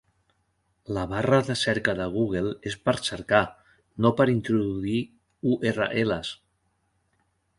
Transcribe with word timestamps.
La 0.97 1.01
barra 1.09 1.37
de 1.49 1.55
cerca 1.63 1.93
de 1.99 2.07
Google 2.15 2.53
és 2.71 2.77
per 2.87 2.95
cercar, 3.09 3.43
no 4.05 4.13
per 4.21 4.27
introduir 4.33 4.97
URLs! 5.53 6.35